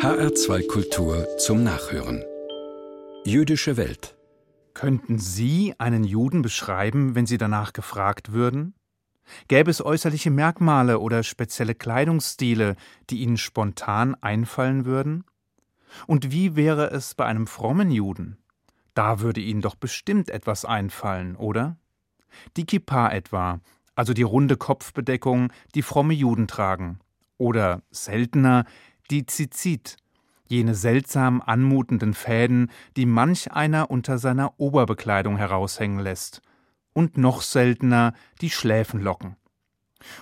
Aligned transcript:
HR2 0.00 0.68
Kultur 0.68 1.26
zum 1.38 1.64
Nachhören. 1.64 2.24
Jüdische 3.24 3.76
Welt. 3.76 4.16
Könnten 4.72 5.18
Sie 5.18 5.74
einen 5.78 6.04
Juden 6.04 6.40
beschreiben, 6.40 7.16
wenn 7.16 7.26
Sie 7.26 7.36
danach 7.36 7.72
gefragt 7.72 8.32
würden? 8.32 8.74
Gäbe 9.48 9.72
es 9.72 9.84
äußerliche 9.84 10.30
Merkmale 10.30 11.00
oder 11.00 11.24
spezielle 11.24 11.74
Kleidungsstile, 11.74 12.76
die 13.10 13.22
Ihnen 13.22 13.36
spontan 13.36 14.14
einfallen 14.20 14.84
würden? 14.84 15.24
Und 16.06 16.30
wie 16.30 16.54
wäre 16.54 16.92
es 16.92 17.16
bei 17.16 17.24
einem 17.24 17.48
frommen 17.48 17.90
Juden? 17.90 18.38
Da 18.94 19.18
würde 19.18 19.40
Ihnen 19.40 19.62
doch 19.62 19.74
bestimmt 19.74 20.30
etwas 20.30 20.64
einfallen, 20.64 21.34
oder? 21.34 21.76
Die 22.56 22.66
Kippa 22.66 23.10
etwa, 23.10 23.58
also 23.96 24.14
die 24.14 24.22
runde 24.22 24.56
Kopfbedeckung, 24.56 25.52
die 25.74 25.82
fromme 25.82 26.14
Juden 26.14 26.46
tragen. 26.46 27.00
Oder 27.36 27.82
seltener 27.90 28.64
die 29.10 29.26
Zizit, 29.26 29.96
jene 30.46 30.74
seltsam 30.74 31.42
anmutenden 31.44 32.14
Fäden, 32.14 32.70
die 32.96 33.06
manch 33.06 33.52
einer 33.52 33.90
unter 33.90 34.18
seiner 34.18 34.58
Oberbekleidung 34.58 35.36
heraushängen 35.36 36.00
lässt. 36.00 36.42
Und 36.92 37.16
noch 37.16 37.42
seltener 37.42 38.14
die 38.40 38.50
Schläfenlocken. 38.50 39.36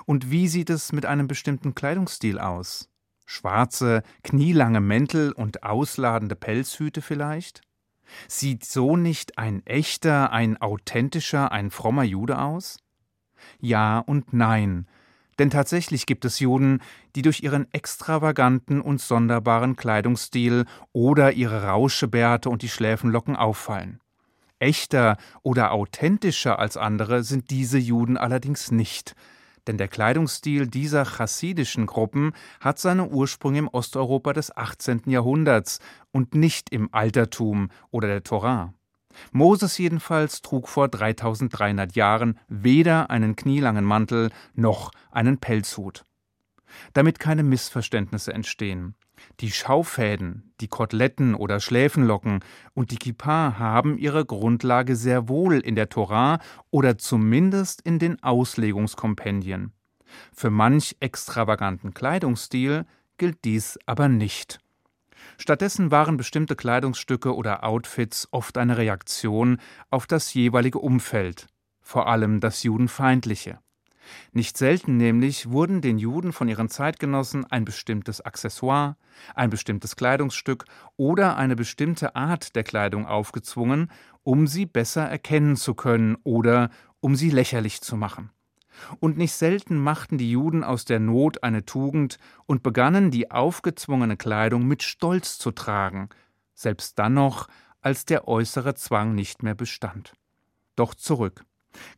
Und 0.04 0.30
wie 0.30 0.48
sieht 0.48 0.68
es 0.70 0.92
mit 0.92 1.06
einem 1.06 1.26
bestimmten 1.26 1.74
Kleidungsstil 1.74 2.38
aus? 2.38 2.90
Schwarze, 3.24 4.02
knielange 4.22 4.80
Mäntel 4.80 5.32
und 5.32 5.62
ausladende 5.62 6.36
Pelzhüte 6.36 7.02
vielleicht? 7.02 7.62
Sieht 8.28 8.64
so 8.64 8.96
nicht 8.96 9.38
ein 9.38 9.64
echter, 9.66 10.32
ein 10.32 10.60
authentischer, 10.60 11.50
ein 11.50 11.70
frommer 11.70 12.04
Jude 12.04 12.38
aus? 12.38 12.78
Ja 13.58 13.98
und 13.98 14.32
nein, 14.32 14.86
denn 15.38 15.50
tatsächlich 15.50 16.06
gibt 16.06 16.24
es 16.24 16.40
Juden, 16.40 16.80
die 17.14 17.22
durch 17.22 17.42
ihren 17.42 17.72
extravaganten 17.72 18.80
und 18.80 19.00
sonderbaren 19.00 19.76
Kleidungsstil 19.76 20.64
oder 20.92 21.32
ihre 21.32 21.64
Rauschebärte 21.64 22.48
und 22.48 22.62
die 22.62 22.68
Schläfenlocken 22.68 23.36
auffallen. 23.36 24.00
Echter 24.58 25.18
oder 25.42 25.72
authentischer 25.72 26.58
als 26.58 26.76
andere 26.76 27.22
sind 27.22 27.50
diese 27.50 27.78
Juden 27.78 28.16
allerdings 28.16 28.70
nicht, 28.70 29.14
denn 29.66 29.78
der 29.78 29.88
Kleidungsstil 29.88 30.66
dieser 30.66 31.04
chassidischen 31.04 31.86
Gruppen 31.86 32.32
hat 32.60 32.78
seine 32.78 33.08
Ursprünge 33.08 33.58
im 33.58 33.68
Osteuropa 33.68 34.32
des 34.32 34.56
18. 34.56 35.02
Jahrhunderts 35.06 35.80
und 36.12 36.34
nicht 36.34 36.70
im 36.70 36.88
Altertum 36.92 37.70
oder 37.90 38.08
der 38.08 38.22
Torah. 38.22 38.72
Moses 39.32 39.78
jedenfalls 39.78 40.42
trug 40.42 40.68
vor 40.68 40.88
3300 40.88 41.94
Jahren 41.94 42.38
weder 42.48 43.10
einen 43.10 43.36
knielangen 43.36 43.84
Mantel 43.84 44.30
noch 44.54 44.90
einen 45.10 45.38
Pelzhut. 45.38 46.04
Damit 46.92 47.18
keine 47.18 47.42
Missverständnisse 47.42 48.32
entstehen. 48.32 48.94
Die 49.40 49.50
Schaufäden, 49.50 50.52
die 50.60 50.68
Koteletten 50.68 51.34
oder 51.34 51.60
Schläfenlocken 51.60 52.40
und 52.74 52.90
die 52.90 52.96
Kippa 52.96 53.58
haben 53.58 53.98
ihre 53.98 54.24
Grundlage 54.24 54.96
sehr 54.96 55.28
wohl 55.28 55.60
in 55.60 55.74
der 55.74 55.88
Torah 55.88 56.38
oder 56.70 56.98
zumindest 56.98 57.80
in 57.82 57.98
den 57.98 58.22
Auslegungskompendien. 58.22 59.72
Für 60.32 60.50
manch 60.50 60.96
extravaganten 61.00 61.94
Kleidungsstil 61.94 62.86
gilt 63.18 63.44
dies 63.44 63.78
aber 63.86 64.08
nicht. 64.08 64.58
Stattdessen 65.38 65.90
waren 65.90 66.16
bestimmte 66.16 66.56
Kleidungsstücke 66.56 67.34
oder 67.34 67.64
Outfits 67.64 68.28
oft 68.30 68.58
eine 68.58 68.76
Reaktion 68.76 69.58
auf 69.90 70.06
das 70.06 70.32
jeweilige 70.34 70.78
Umfeld, 70.78 71.46
vor 71.80 72.08
allem 72.08 72.40
das 72.40 72.62
Judenfeindliche. 72.62 73.58
Nicht 74.32 74.56
selten 74.56 74.96
nämlich 74.96 75.50
wurden 75.50 75.80
den 75.80 75.98
Juden 75.98 76.32
von 76.32 76.48
ihren 76.48 76.68
Zeitgenossen 76.68 77.44
ein 77.44 77.64
bestimmtes 77.64 78.20
Accessoire, 78.20 78.96
ein 79.34 79.50
bestimmtes 79.50 79.96
Kleidungsstück 79.96 80.64
oder 80.96 81.36
eine 81.36 81.56
bestimmte 81.56 82.14
Art 82.14 82.54
der 82.54 82.64
Kleidung 82.64 83.06
aufgezwungen, 83.06 83.90
um 84.22 84.46
sie 84.46 84.66
besser 84.66 85.02
erkennen 85.02 85.56
zu 85.56 85.74
können 85.74 86.16
oder 86.22 86.70
um 87.00 87.16
sie 87.16 87.30
lächerlich 87.30 87.80
zu 87.80 87.96
machen. 87.96 88.30
Und 89.00 89.16
nicht 89.16 89.32
selten 89.32 89.78
machten 89.78 90.18
die 90.18 90.30
Juden 90.30 90.64
aus 90.64 90.84
der 90.84 91.00
Not 91.00 91.42
eine 91.42 91.64
Tugend 91.64 92.18
und 92.46 92.62
begannen 92.62 93.10
die 93.10 93.30
aufgezwungene 93.30 94.16
Kleidung 94.16 94.66
mit 94.66 94.82
Stolz 94.82 95.38
zu 95.38 95.50
tragen, 95.50 96.08
selbst 96.54 96.98
dann 96.98 97.14
noch, 97.14 97.48
als 97.80 98.04
der 98.04 98.26
äußere 98.26 98.74
Zwang 98.74 99.14
nicht 99.14 99.42
mehr 99.42 99.54
bestand. 99.54 100.14
Doch 100.74 100.94
zurück. 100.94 101.44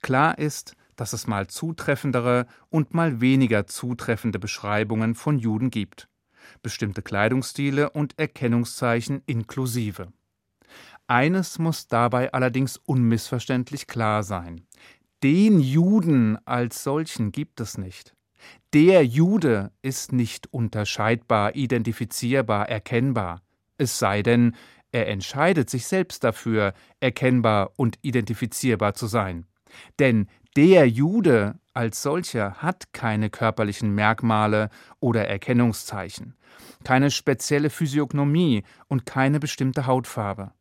Klar 0.03 0.38
ist, 0.38 0.75
dass 0.97 1.12
es 1.12 1.27
mal 1.27 1.47
zutreffendere 1.47 2.47
und 2.69 2.93
mal 2.93 3.21
weniger 3.21 3.67
zutreffende 3.67 4.38
Beschreibungen 4.38 5.15
von 5.15 5.38
Juden 5.38 5.71
gibt. 5.71 6.09
Bestimmte 6.62 7.03
Kleidungsstile 7.03 7.91
und 7.91 8.19
Erkennungszeichen 8.19 9.22
inklusive. 9.27 10.09
Eines 11.06 11.59
muss 11.59 11.87
dabei 11.87 12.33
allerdings 12.33 12.77
unmissverständlich 12.77 13.87
klar 13.87 14.22
sein. 14.22 14.67
Den 15.25 15.59
Juden 15.59 16.39
als 16.47 16.84
solchen 16.84 17.33
gibt 17.33 17.61
es 17.61 17.77
nicht. 17.77 18.15
Der 18.73 19.05
Jude 19.05 19.73
ist 19.83 20.12
nicht 20.12 20.53
unterscheidbar, 20.53 21.56
identifizierbar, 21.56 22.69
erkennbar. 22.69 23.43
Es 23.79 23.99
sei 23.99 24.23
denn, 24.23 24.55
er 24.93 25.09
entscheidet 25.09 25.71
sich 25.71 25.87
selbst 25.89 26.23
dafür, 26.23 26.73
erkennbar 27.01 27.73
und 27.75 27.99
identifizierbar 28.03 28.95
zu 28.95 29.09
sein. 29.09 29.47
Denn 29.99 30.29
der 30.56 30.89
Jude 30.89 31.59
als 31.75 32.00
solcher 32.00 32.55
hat 32.62 32.93
keine 32.93 33.29
körperlichen 33.29 33.93
Merkmale 33.93 34.71
oder 35.00 35.27
Erkennungszeichen, 35.27 36.37
keine 36.85 37.11
spezielle 37.11 37.71
Physiognomie 37.71 38.62
und 38.87 39.05
keine 39.05 39.41
bestimmte 39.41 39.87
Hautfarbe. 39.87 40.53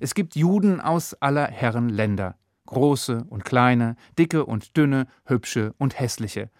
Es 0.00 0.14
gibt 0.14 0.34
Juden 0.34 0.80
aus 0.80 1.12
aller 1.12 1.46
Herren 1.46 1.90
Länder 1.90 2.36
große 2.68 3.24
und 3.28 3.44
kleine, 3.44 3.96
dicke 4.18 4.44
und 4.44 4.76
dünne, 4.76 5.06
hübsche 5.24 5.74
und 5.78 5.98
hässliche. 5.98 6.50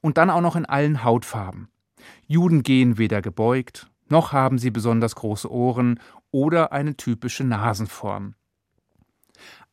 Und 0.00 0.18
dann 0.18 0.30
auch 0.30 0.40
noch 0.40 0.56
in 0.56 0.66
allen 0.66 1.04
Hautfarben. 1.04 1.68
Juden 2.26 2.62
gehen 2.62 2.98
weder 2.98 3.22
gebeugt, 3.22 3.90
noch 4.08 4.32
haben 4.32 4.58
sie 4.58 4.70
besonders 4.70 5.14
große 5.14 5.50
Ohren 5.50 6.00
oder 6.30 6.72
eine 6.72 6.96
typische 6.96 7.44
Nasenform. 7.44 8.34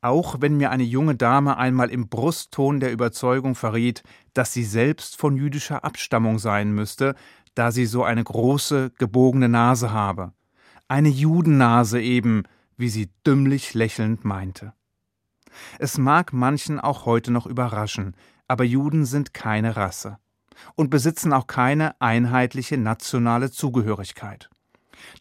Auch 0.01 0.41
wenn 0.41 0.57
mir 0.57 0.69
eine 0.69 0.83
junge 0.83 1.15
Dame 1.15 1.57
einmal 1.57 1.89
im 1.89 2.09
Brustton 2.09 2.79
der 2.79 2.91
Überzeugung 2.91 3.55
verriet, 3.55 4.03
dass 4.33 4.53
sie 4.53 4.63
selbst 4.63 5.17
von 5.17 5.37
jüdischer 5.37 5.83
Abstammung 5.83 6.37
sein 6.39 6.73
müsste, 6.73 7.15
da 7.55 7.71
sie 7.71 7.85
so 7.85 8.03
eine 8.03 8.23
große, 8.23 8.91
gebogene 8.97 9.49
Nase 9.49 9.91
habe. 9.91 10.33
Eine 10.87 11.09
Judennase 11.09 12.01
eben, 12.01 12.43
wie 12.77 12.89
sie 12.89 13.09
dümmlich 13.25 13.73
lächelnd 13.73 14.25
meinte. 14.25 14.73
Es 15.79 15.97
mag 15.97 16.33
manchen 16.33 16.79
auch 16.79 17.05
heute 17.05 17.31
noch 17.31 17.45
überraschen, 17.45 18.15
aber 18.47 18.63
Juden 18.63 19.05
sind 19.05 19.33
keine 19.33 19.75
Rasse 19.75 20.17
und 20.75 20.89
besitzen 20.89 21.33
auch 21.33 21.47
keine 21.47 21.99
einheitliche 22.01 22.77
nationale 22.77 23.51
Zugehörigkeit. 23.51 24.49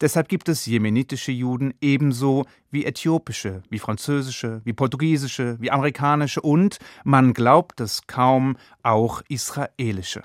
Deshalb 0.01 0.29
gibt 0.29 0.49
es 0.49 0.65
jemenitische 0.65 1.31
Juden 1.31 1.73
ebenso 1.81 2.45
wie 2.71 2.85
äthiopische, 2.85 3.61
wie 3.69 3.79
französische, 3.79 4.61
wie 4.63 4.73
portugiesische, 4.73 5.57
wie 5.59 5.71
amerikanische 5.71 6.41
und, 6.41 6.79
man 7.03 7.33
glaubt 7.33 7.79
es 7.81 8.07
kaum, 8.07 8.57
auch 8.83 9.21
israelische. 9.27 10.23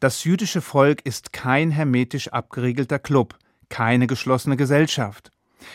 Das 0.00 0.24
jüdische 0.24 0.60
Volk 0.60 1.04
ist 1.04 1.32
kein 1.32 1.70
hermetisch 1.70 2.28
abgeriegelter 2.28 2.98
Club, 2.98 3.36
keine 3.68 4.06
geschlossene 4.06 4.56
Gesellschaft. 4.56 5.30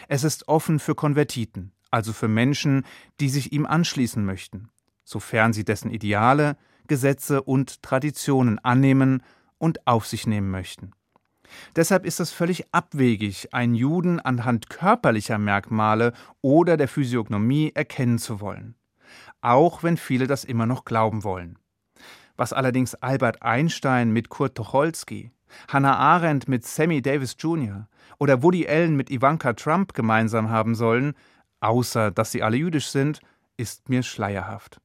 Es 0.08 0.24
ist 0.24 0.48
offen 0.48 0.80
für 0.80 0.96
Konvertiten, 0.96 1.73
also 1.94 2.12
für 2.12 2.28
Menschen, 2.28 2.86
die 3.20 3.30
sich 3.30 3.54
ihm 3.54 3.68
anschließen 3.68 4.26
möchten, 4.26 4.70
sofern 5.04 5.54
sie 5.54 5.64
dessen 5.64 5.92
Ideale, 5.92 6.58
Gesetze 6.88 7.44
und 7.44 7.84
Traditionen 7.84 8.58
annehmen 8.60 9.22
und 9.60 9.86
auf 9.86 10.08
sich 10.08 10.26
nehmen 10.26 10.50
möchten. 10.50 10.92
Deshalb 11.76 12.04
ist 12.06 12.20
es 12.20 12.32
völlig 12.32 12.66
abwegig, 12.74 13.54
einen 13.54 13.76
Juden 13.76 14.20
anhand 14.20 14.72
körperlicher 14.72 15.38
Merkmale 15.38 16.14
oder 16.42 16.78
der 16.78 16.88
Physiognomie 16.88 17.72
erkennen 17.76 18.18
zu 18.18 18.42
wollen, 18.42 18.74
auch 19.42 19.84
wenn 19.84 19.98
viele 19.98 20.26
das 20.26 20.46
immer 20.46 20.66
noch 20.66 20.86
glauben 20.86 21.24
wollen. 21.24 21.60
Was 22.36 22.54
allerdings 22.54 22.96
Albert 22.96 23.44
Einstein 23.44 24.10
mit 24.10 24.30
Kurt 24.30 24.56
Tucholsky, 24.56 25.32
Hannah 25.68 25.98
Arendt 25.98 26.48
mit 26.48 26.66
Sammy 26.66 27.04
Davis 27.04 27.36
Jr. 27.38 27.88
oder 28.18 28.42
Woody 28.42 28.68
Allen 28.68 28.96
mit 28.96 29.12
Ivanka 29.12 29.54
Trump 29.54 29.94
gemeinsam 29.94 30.50
haben 30.50 30.74
sollen, 30.74 31.14
außer 31.64 32.12
dass 32.12 32.32
sie 32.32 32.44
alle 32.44 32.58
jüdisch 32.58 32.88
sind, 32.88 33.22
ist 33.58 33.90
mir 33.90 34.04
schleierhaft. 34.04 34.80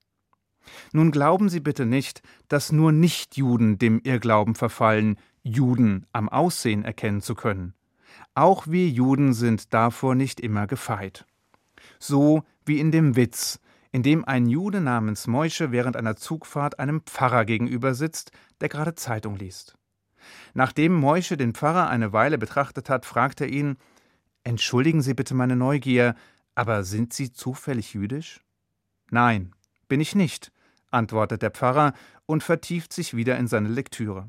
Nun 0.93 1.11
glauben 1.11 1.49
Sie 1.49 1.61
bitte 1.61 1.87
nicht, 1.87 2.23
dass 2.49 2.73
nur 2.73 2.93
Nichtjuden 2.93 3.79
dem 3.79 4.01
Irrglauben 4.05 4.55
verfallen, 4.55 5.17
Juden 5.43 6.07
am 6.13 6.29
Aussehen 6.29 6.85
erkennen 6.85 7.23
zu 7.23 7.35
können. 7.35 7.75
Auch 8.35 8.67
wir 8.67 8.89
Juden 8.89 9.33
sind 9.33 9.73
davor 9.73 10.15
nicht 10.15 10.41
immer 10.41 10.67
gefeit. 10.67 11.25
So 11.99 12.43
wie 12.67 12.81
in 12.81 12.93
dem 12.93 13.17
Witz, 13.17 13.61
in 13.93 14.03
dem 14.03 14.25
ein 14.25 14.47
Jude 14.47 14.81
namens 14.81 15.27
Moische 15.27 15.73
während 15.73 15.97
einer 15.97 16.17
Zugfahrt 16.17 16.79
einem 16.79 17.01
Pfarrer 17.01 17.45
gegenüber 17.45 17.95
sitzt, 17.95 18.31
der 18.61 18.69
gerade 18.69 18.95
Zeitung 18.95 19.37
liest. 19.37 19.77
Nachdem 20.53 20.95
Moische 20.95 21.37
den 21.37 21.55
Pfarrer 21.55 21.89
eine 21.89 22.13
Weile 22.13 22.37
betrachtet 22.37 22.91
hat, 22.91 23.07
fragt 23.07 23.41
er 23.41 23.49
ihn: 23.49 23.77
Entschuldigen 24.45 25.01
Sie 25.01 25.15
bitte 25.15 25.35
meine 25.35 25.57
Neugier, 25.57 26.15
aber 26.59 26.83
sind 26.83 27.13
Sie 27.13 27.33
zufällig 27.33 27.95
jüdisch? 27.95 28.41
Nein, 29.13 29.53
bin 29.87 30.01
ich 30.01 30.17
nicht, 30.17 30.51
antwortet 30.91 31.41
der 31.41 31.53
Pfarrer 31.53 31.93
und 32.27 32.43
vertieft 32.43 32.93
sich 32.93 33.15
wieder 33.15 33.39
in 33.39 33.47
seine 33.47 33.69
Lektüre. 33.69 34.29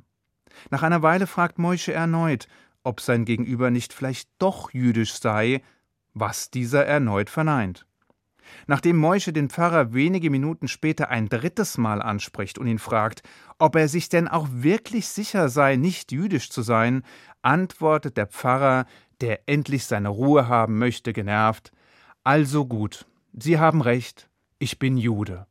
Nach 0.69 0.83
einer 0.83 1.01
Weile 1.01 1.25
fragt 1.25 1.57
Moische 1.57 1.91
erneut, 1.91 2.47
ob 2.83 3.01
sein 3.01 3.25
Gegenüber 3.25 3.71
nicht 3.71 3.93
vielleicht 3.93 4.29
doch 4.37 4.71
jüdisch 4.71 5.15
sei, 5.15 5.63
was 6.13 6.51
dieser 6.51 6.85
erneut 6.85 7.31
verneint. 7.31 7.87
Nachdem 8.67 8.97
Moische 8.97 9.33
den 9.33 9.49
Pfarrer 9.49 9.95
wenige 9.95 10.29
Minuten 10.29 10.67
später 10.67 11.09
ein 11.09 11.29
drittes 11.29 11.79
Mal 11.79 11.99
anspricht 11.99 12.59
und 12.59 12.67
ihn 12.67 12.77
fragt, 12.77 13.23
ob 13.57 13.75
er 13.75 13.87
sich 13.87 14.07
denn 14.07 14.27
auch 14.27 14.47
wirklich 14.51 15.07
sicher 15.07 15.49
sei, 15.49 15.77
nicht 15.77 16.11
jüdisch 16.11 16.51
zu 16.51 16.61
sein, 16.61 17.01
antwortet 17.41 18.17
der 18.17 18.27
Pfarrer, 18.27 18.85
der 19.19 19.49
endlich 19.49 19.85
seine 19.85 20.09
Ruhe 20.09 20.47
haben 20.47 20.77
möchte, 20.77 21.11
genervt 21.11 21.71
Also 22.31 22.67
gut, 22.67 23.07
Sie 23.33 23.57
haben 23.57 23.81
recht, 23.81 24.29
ich 24.59 24.77
bin 24.77 24.97
Jude. 24.97 25.47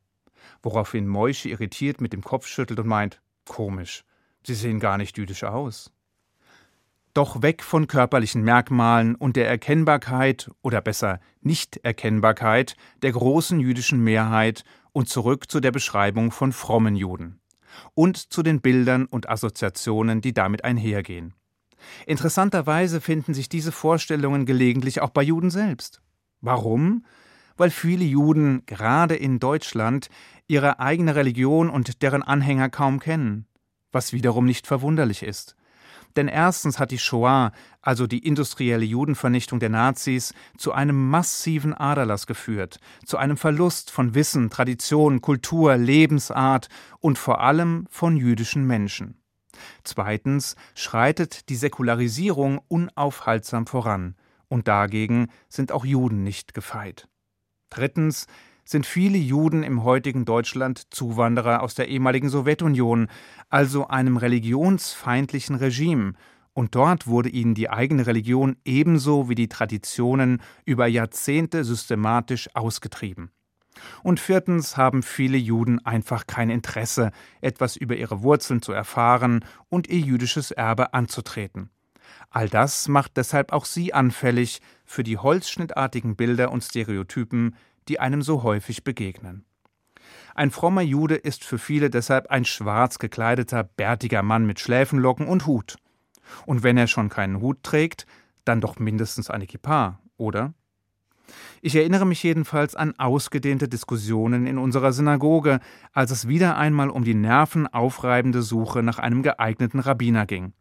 Woraufhin 0.62 1.08
Moische 1.08 1.48
irritiert 1.48 2.00
mit 2.00 2.12
dem 2.12 2.22
Kopf 2.22 2.46
schüttelt 2.46 2.78
und 2.78 2.86
meint 2.86 3.20
Komisch, 3.46 4.04
Sie 4.46 4.54
sehen 4.54 4.78
gar 4.78 4.96
nicht 4.96 5.18
jüdisch 5.18 5.42
aus. 5.42 5.90
Doch 7.14 7.42
weg 7.42 7.64
von 7.64 7.88
körperlichen 7.88 8.42
Merkmalen 8.42 9.16
und 9.16 9.34
der 9.34 9.48
Erkennbarkeit 9.48 10.52
oder 10.62 10.80
besser 10.80 11.18
Nichterkennbarkeit 11.40 12.76
der 13.02 13.10
großen 13.10 13.58
jüdischen 13.58 13.98
Mehrheit 13.98 14.62
und 14.92 15.08
zurück 15.08 15.50
zu 15.50 15.58
der 15.58 15.72
Beschreibung 15.72 16.30
von 16.30 16.52
frommen 16.52 16.94
Juden 16.94 17.40
und 17.94 18.32
zu 18.32 18.44
den 18.44 18.60
Bildern 18.60 19.06
und 19.06 19.28
Assoziationen, 19.28 20.20
die 20.20 20.32
damit 20.32 20.62
einhergehen. 20.62 21.34
Interessanterweise 22.06 23.00
finden 23.00 23.34
sich 23.34 23.48
diese 23.48 23.72
Vorstellungen 23.72 24.46
gelegentlich 24.46 25.00
auch 25.00 25.10
bei 25.10 25.22
Juden 25.24 25.50
selbst. 25.50 26.02
Warum? 26.40 27.04
Weil 27.56 27.70
viele 27.70 28.04
Juden, 28.04 28.62
gerade 28.66 29.16
in 29.16 29.38
Deutschland, 29.38 30.08
ihre 30.46 30.80
eigene 30.80 31.14
Religion 31.14 31.70
und 31.70 32.02
deren 32.02 32.22
Anhänger 32.22 32.68
kaum 32.70 33.00
kennen, 33.00 33.46
was 33.92 34.12
wiederum 34.12 34.44
nicht 34.44 34.66
verwunderlich 34.66 35.22
ist. 35.22 35.56
Denn 36.16 36.28
erstens 36.28 36.78
hat 36.78 36.90
die 36.90 36.98
Shoah, 36.98 37.52
also 37.82 38.06
die 38.06 38.26
industrielle 38.26 38.84
Judenvernichtung 38.84 39.60
der 39.60 39.68
Nazis, 39.68 40.32
zu 40.56 40.72
einem 40.72 41.10
massiven 41.10 41.74
Aderlass 41.74 42.26
geführt, 42.26 42.80
zu 43.04 43.18
einem 43.18 43.36
Verlust 43.36 43.90
von 43.90 44.14
Wissen, 44.14 44.50
Tradition, 44.50 45.20
Kultur, 45.20 45.76
Lebensart 45.76 46.68
und 47.00 47.18
vor 47.18 47.40
allem 47.40 47.86
von 47.90 48.16
jüdischen 48.16 48.66
Menschen. 48.66 49.20
Zweitens 49.84 50.56
schreitet 50.74 51.48
die 51.48 51.56
Säkularisierung 51.56 52.60
unaufhaltsam 52.68 53.66
voran, 53.66 54.14
und 54.48 54.68
dagegen 54.68 55.28
sind 55.48 55.72
auch 55.72 55.84
Juden 55.84 56.22
nicht 56.22 56.54
gefeit. 56.54 57.08
Drittens 57.70 58.26
sind 58.64 58.84
viele 58.84 59.18
Juden 59.18 59.62
im 59.62 59.82
heutigen 59.82 60.24
Deutschland 60.24 60.92
Zuwanderer 60.94 61.62
aus 61.62 61.74
der 61.74 61.88
ehemaligen 61.88 62.28
Sowjetunion, 62.28 63.08
also 63.48 63.88
einem 63.88 64.16
religionsfeindlichen 64.16 65.56
Regime, 65.56 66.14
und 66.52 66.74
dort 66.74 67.06
wurde 67.06 67.28
ihnen 67.28 67.54
die 67.54 67.70
eigene 67.70 68.06
Religion 68.08 68.56
ebenso 68.64 69.28
wie 69.28 69.36
die 69.36 69.48
Traditionen 69.48 70.42
über 70.64 70.88
Jahrzehnte 70.88 71.62
systematisch 71.62 72.48
ausgetrieben. 72.54 73.30
Und 74.02 74.18
viertens 74.18 74.76
haben 74.76 75.04
viele 75.04 75.38
Juden 75.38 75.78
einfach 75.86 76.26
kein 76.26 76.50
Interesse, 76.50 77.12
etwas 77.40 77.76
über 77.76 77.96
ihre 77.96 78.22
Wurzeln 78.24 78.60
zu 78.60 78.72
erfahren 78.72 79.44
und 79.68 79.88
ihr 79.88 80.00
jüdisches 80.00 80.50
Erbe 80.50 80.94
anzutreten. 80.94 81.70
All 82.30 82.48
das 82.48 82.88
macht 82.88 83.16
deshalb 83.16 83.52
auch 83.52 83.64
sie 83.64 83.94
anfällig 83.94 84.60
für 84.84 85.02
die 85.02 85.18
holzschnittartigen 85.18 86.16
Bilder 86.16 86.52
und 86.52 86.62
Stereotypen, 86.62 87.56
die 87.88 88.00
einem 88.00 88.22
so 88.22 88.42
häufig 88.42 88.84
begegnen. 88.84 89.44
Ein 90.34 90.50
frommer 90.50 90.82
Jude 90.82 91.16
ist 91.16 91.44
für 91.44 91.58
viele 91.58 91.90
deshalb 91.90 92.28
ein 92.30 92.44
schwarz 92.44 92.98
gekleideter, 92.98 93.64
bärtiger 93.64 94.22
Mann 94.22 94.46
mit 94.46 94.60
Schläfenlocken 94.60 95.26
und 95.26 95.46
Hut. 95.46 95.76
Und 96.46 96.62
wenn 96.62 96.76
er 96.76 96.86
schon 96.86 97.08
keinen 97.08 97.40
Hut 97.40 97.62
trägt, 97.62 98.06
dann 98.44 98.60
doch 98.60 98.78
mindestens 98.78 99.30
eine 99.30 99.46
Kippa, 99.46 99.98
oder? 100.16 100.54
Ich 101.60 101.74
erinnere 101.74 102.06
mich 102.06 102.22
jedenfalls 102.22 102.74
an 102.74 102.94
ausgedehnte 102.98 103.68
Diskussionen 103.68 104.46
in 104.46 104.58
unserer 104.58 104.92
Synagoge, 104.92 105.60
als 105.92 106.10
es 106.10 106.28
wieder 106.28 106.56
einmal 106.56 106.88
um 106.88 107.04
die 107.04 107.14
nervenaufreibende 107.14 108.42
Suche 108.42 108.82
nach 108.82 108.98
einem 108.98 109.22
geeigneten 109.22 109.80
Rabbiner 109.80 110.26
ging. 110.26 110.52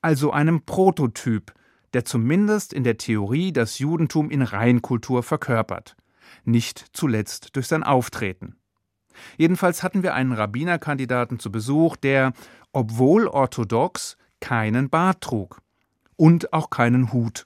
Also 0.00 0.32
einem 0.32 0.62
Prototyp, 0.62 1.52
der 1.92 2.04
zumindest 2.04 2.72
in 2.72 2.84
der 2.84 2.98
Theorie 2.98 3.52
das 3.52 3.78
Judentum 3.78 4.30
in 4.30 4.42
Reinkultur 4.42 5.22
verkörpert 5.22 5.96
nicht 6.44 6.84
zuletzt 6.92 7.56
durch 7.56 7.66
sein 7.66 7.82
Auftreten. 7.82 8.56
Jedenfalls 9.36 9.82
hatten 9.82 10.02
wir 10.02 10.14
einen 10.14 10.32
Rabbinerkandidaten 10.32 11.38
zu 11.38 11.52
Besuch, 11.52 11.96
der, 11.96 12.32
obwohl 12.72 13.26
orthodox, 13.28 14.16
keinen 14.40 14.90
Bart 14.90 15.20
trug 15.20 15.60
und 16.16 16.52
auch 16.52 16.70
keinen 16.70 17.12
Hut. 17.12 17.44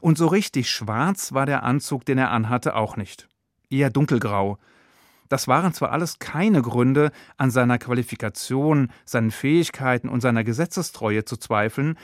Und 0.00 0.18
so 0.18 0.26
richtig 0.26 0.70
schwarz 0.70 1.32
war 1.32 1.46
der 1.46 1.62
Anzug, 1.62 2.04
den 2.04 2.18
er 2.18 2.30
anhatte, 2.30 2.74
auch 2.74 2.96
nicht. 2.96 3.28
Eher 3.70 3.90
dunkelgrau. 3.90 4.58
Das 5.28 5.48
waren 5.48 5.72
zwar 5.72 5.92
alles 5.92 6.18
keine 6.18 6.62
Gründe, 6.62 7.10
an 7.36 7.50
seiner 7.50 7.78
Qualifikation, 7.78 8.90
seinen 9.04 9.30
Fähigkeiten 9.30 10.08
und 10.08 10.20
seiner 10.20 10.44
Gesetzestreue 10.44 11.24
zu 11.24 11.36
zweifeln, 11.36 11.98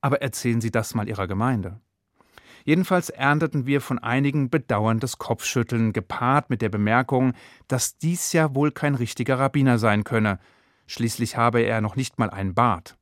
aber 0.00 0.22
erzählen 0.22 0.60
Sie 0.60 0.70
das 0.70 0.94
mal 0.94 1.08
Ihrer 1.08 1.26
Gemeinde. 1.26 1.80
Jedenfalls 2.64 3.10
ernteten 3.10 3.66
wir 3.66 3.80
von 3.80 3.98
einigen 3.98 4.48
bedauerndes 4.48 5.18
Kopfschütteln, 5.18 5.92
gepaart 5.92 6.48
mit 6.48 6.62
der 6.62 6.68
Bemerkung, 6.68 7.32
dass 7.68 7.98
dies 7.98 8.32
ja 8.32 8.54
wohl 8.54 8.70
kein 8.70 8.94
richtiger 8.94 9.38
Rabbiner 9.38 9.78
sein 9.78 10.04
könne. 10.04 10.38
Schließlich 10.86 11.36
habe 11.36 11.60
er 11.60 11.80
noch 11.80 11.96
nicht 11.96 12.18
mal 12.18 12.30
einen 12.30 12.54
Bart. 12.54 12.96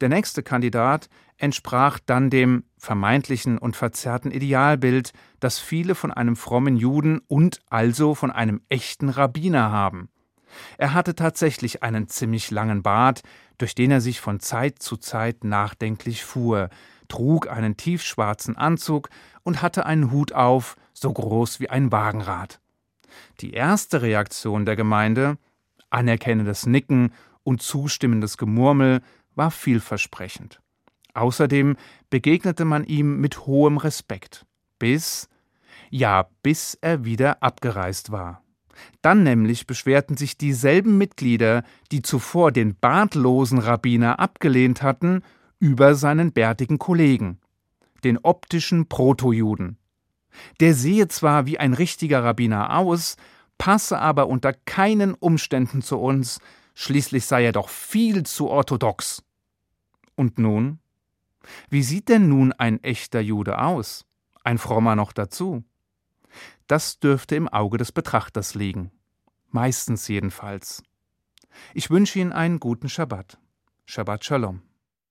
Der 0.00 0.08
nächste 0.08 0.42
Kandidat 0.42 1.08
entsprach 1.36 1.98
dann 2.04 2.30
dem 2.30 2.64
vermeintlichen 2.80 3.58
und 3.58 3.76
verzerrten 3.76 4.30
Idealbild, 4.30 5.12
das 5.38 5.58
viele 5.58 5.94
von 5.94 6.10
einem 6.10 6.34
frommen 6.34 6.76
Juden 6.76 7.20
und 7.28 7.60
also 7.68 8.14
von 8.14 8.30
einem 8.30 8.62
echten 8.68 9.10
Rabbiner 9.10 9.70
haben. 9.70 10.08
Er 10.78 10.94
hatte 10.94 11.14
tatsächlich 11.14 11.82
einen 11.82 12.08
ziemlich 12.08 12.50
langen 12.50 12.82
Bart, 12.82 13.22
durch 13.58 13.74
den 13.74 13.90
er 13.90 14.00
sich 14.00 14.20
von 14.20 14.40
Zeit 14.40 14.80
zu 14.82 14.96
Zeit 14.96 15.44
nachdenklich 15.44 16.24
fuhr, 16.24 16.70
trug 17.08 17.48
einen 17.48 17.76
tiefschwarzen 17.76 18.56
Anzug 18.56 19.10
und 19.42 19.62
hatte 19.62 19.86
einen 19.86 20.10
Hut 20.10 20.32
auf, 20.32 20.76
so 20.92 21.12
groß 21.12 21.60
wie 21.60 21.68
ein 21.68 21.92
Wagenrad. 21.92 22.60
Die 23.40 23.52
erste 23.52 24.02
Reaktion 24.02 24.64
der 24.64 24.76
Gemeinde, 24.76 25.36
anerkennendes 25.90 26.66
Nicken 26.66 27.12
und 27.42 27.62
zustimmendes 27.62 28.38
Gemurmel, 28.38 29.02
war 29.34 29.50
vielversprechend. 29.50 30.60
Außerdem 31.14 31.76
begegnete 32.08 32.64
man 32.64 32.84
ihm 32.84 33.20
mit 33.20 33.46
hohem 33.46 33.78
Respekt, 33.78 34.46
bis, 34.78 35.28
ja, 35.90 36.28
bis 36.42 36.78
er 36.80 37.04
wieder 37.04 37.42
abgereist 37.42 38.12
war. 38.12 38.42
Dann 39.02 39.22
nämlich 39.22 39.66
beschwerten 39.66 40.16
sich 40.16 40.38
dieselben 40.38 40.98
Mitglieder, 40.98 41.64
die 41.92 42.02
zuvor 42.02 42.52
den 42.52 42.76
bartlosen 42.76 43.58
Rabbiner 43.58 44.18
abgelehnt 44.18 44.82
hatten 44.82 45.22
über 45.58 45.94
seinen 45.94 46.32
bärtigen 46.32 46.78
Kollegen, 46.78 47.38
den 48.04 48.18
optischen 48.18 48.88
Protojuden. 48.88 49.76
Der 50.60 50.74
sehe 50.74 51.08
zwar 51.08 51.46
wie 51.46 51.58
ein 51.58 51.74
richtiger 51.74 52.24
Rabbiner 52.24 52.76
aus, 52.76 53.16
passe 53.58 53.98
aber 53.98 54.28
unter 54.28 54.52
keinen 54.52 55.14
Umständen 55.14 55.82
zu 55.82 55.98
uns, 55.98 56.40
schließlich 56.74 57.26
sei 57.26 57.44
er 57.44 57.52
doch 57.52 57.68
viel 57.68 58.22
zu 58.24 58.48
orthodox. 58.48 59.22
Und 60.14 60.38
nun? 60.38 60.78
Wie 61.68 61.82
sieht 61.82 62.08
denn 62.08 62.28
nun 62.28 62.52
ein 62.52 62.82
echter 62.82 63.20
Jude 63.20 63.58
aus? 63.58 64.06
Ein 64.44 64.58
frommer 64.58 64.96
noch 64.96 65.12
dazu? 65.12 65.64
Das 66.66 67.00
dürfte 67.00 67.36
im 67.36 67.48
Auge 67.48 67.78
des 67.78 67.92
Betrachters 67.92 68.54
liegen. 68.54 68.92
Meistens 69.48 70.06
jedenfalls. 70.08 70.82
Ich 71.74 71.90
wünsche 71.90 72.18
Ihnen 72.18 72.32
einen 72.32 72.60
guten 72.60 72.88
Schabbat. 72.88 73.38
Shabbat 73.84 74.24
Shalom. 74.24 74.62